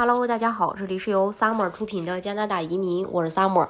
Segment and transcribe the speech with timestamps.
[0.00, 3.68] Hello，大家好，这里是由 Summer 出品的加拿大移民，我是 Summer，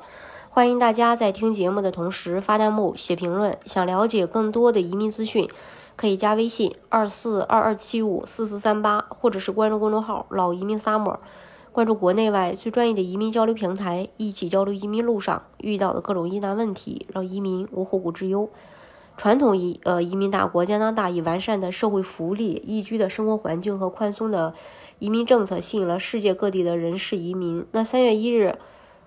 [0.49, 3.59] 欢迎大家在听节目的同时发弹幕、写评论。
[3.67, 5.51] 想了解更多的移民资讯，
[5.97, 11.17] 可以加微信二四二二七五四四三八，或者是关注公众号“老移民 Summer”，
[11.73, 18.49] 关注国内外最专业的移民交流平台，一起交流移民路上遇到的各种疑难问题，让移民无后顾之忧。
[19.17, 24.55] 传统移呃移民大国加拿大以完善的社会福利、宜居的生活环境和宽松的
[25.01, 27.67] 移民政策吸引了世界各地的人士移民。
[27.73, 28.57] 那三月一日，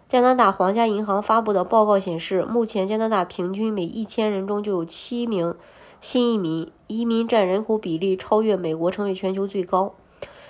[0.10, 5.56] 加拿大皇家银行发布的报告显示，目前加拿大平均每一千人中就有七名
[6.02, 9.96] 新移民，移民占人口比例超越美国，成为全球最高。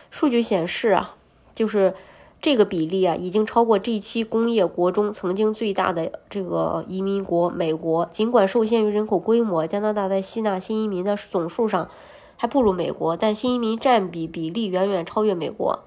[0.09, 1.15] 数据显示啊，
[1.53, 1.93] 就是。
[2.41, 8.05] 这个比例啊，已经超过这期工业国中曾经最大的这个移民国美国。
[8.07, 11.89] 尽管受限于人口规模，加拿大在吸纳新移民的总数上
[12.37, 15.79] 还不如美国，但新移民占比比例远远超越美国。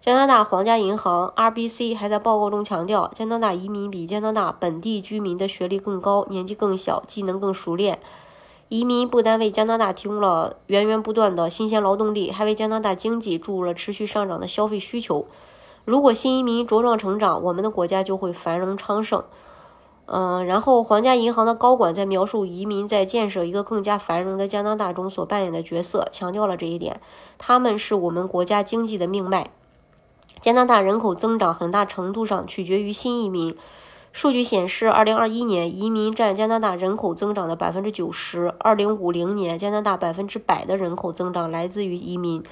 [0.00, 8.00] 加拿大皇家银行 （RBC） 还在报告中强调，加拿大移民比加拿大本地居民的学历更高、年纪更小、技能更熟练。
[8.68, 15.26] 移民不单为加拿大提供了源源不断的新鲜劳动力，还为加拿大经济注入了持续上涨的消费需求。
[15.84, 19.22] 如果新移民茁壮成长，我们的国家就会繁荣昌盛。
[20.06, 27.00] 嗯，然后皇家银行的高管在描述移民在建设一个更加繁荣的加拿大中所扮演的角色，强调了这一点。
[27.38, 29.50] 他们是我们国家经济的命脉。
[30.40, 33.56] 加拿大人口增长很大程度上取决于新移民。
[34.12, 42.42] 数据显示，二零二一年移民占加拿大人口增长的百分之九十，二零五零年加拿大百分之百的人口增长来自于移民。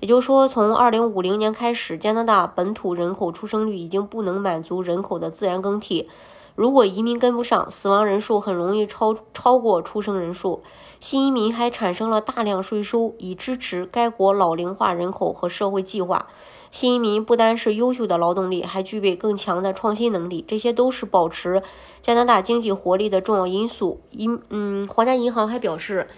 [0.00, 6.08] 也就是说，从二零五零年开始，加拿大本土人口出生率已经不能满足人口的自然更替。
[6.54, 10.62] 如果移民跟不上，死亡人数很容易超超过出生人数。
[11.00, 16.26] 新移民还产生了大量税收，以支持该国老龄化人口和社会计划。
[16.70, 21.62] 新移民不单是优秀的劳动力，还具备更强的创新能力，这些都是保持
[22.02, 24.00] 加拿大经济活力的重要因素。
[24.10, 26.08] 银嗯，皇家银行还表示。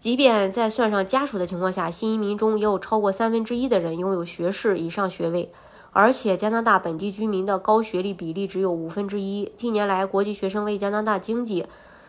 [0.00, 5.52] 即便在算上家属的情况下，新移民中也有超过三分之一的人拥有学士以上学位，
[5.92, 9.52] 而且加拿大本地居民的高学历比例只有五分之一。
[9.56, 11.66] 近年来，国际学生为加拿大经济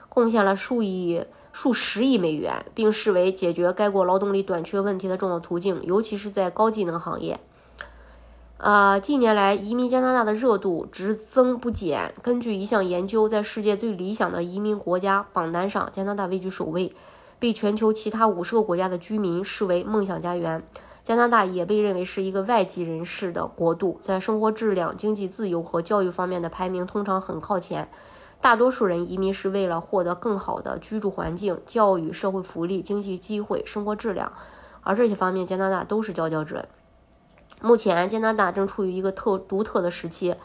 [0.07, 7.39] 贡献了数亿、数十亿美元，并视为解决该国劳动力短缺问题的重要途径，尤其是在高技能行业。
[8.57, 12.13] 呃，近年来移民加拿大的热度只增不减。
[12.21, 16.95] 根据一项研究，在世界最理想的移民国家榜单上，加拿大位居首位。
[17.37, 20.63] 被全球其他五十个国家的居民视为梦想家园，
[21.03, 27.89] 加拿大也被认为是一个外籍人士的国度，在生活质量、经济自由和教育方面的排名通常很靠前。
[28.39, 34.31] 大多数人移民是为了获得更好的居住环境、教育、社会福利、经济机会、生活质量，
[34.81, 36.65] 而这些方面加拿大都是佼佼者。
[37.61, 40.35] 目前，加拿大正处于一个特独特的时期，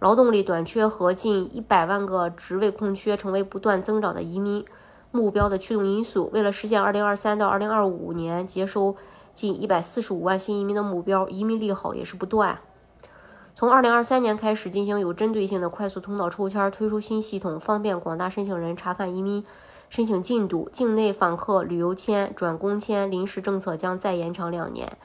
[0.00, 4.64] 劳动力短缺和近一百万个职位空缺成为不断增长的移民。
[5.12, 8.94] 目标的驱动因素，为了实现2023到2025年接收
[9.34, 12.60] 近145万新移民的目标，移民利好也是不断。
[13.54, 19.44] 从2023年开始进行有针对性的快速通道抽签，推出新系统，方便广大申请人查看移民
[19.88, 20.68] 申请进度。
[20.72, 24.96] 境内访客旅游签转工签临时政策将再延长两年，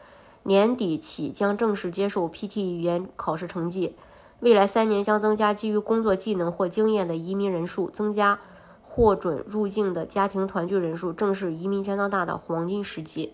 [0.43, 3.95] 年底起将正式接受 PT 语言考试成绩。
[4.41, 8.39] 未来三年将增加基于工作技能或经验的移民人数，增加。
[8.87, 13.33] 获准入境的家庭团聚人数，正是移民加拿大的黄金时期。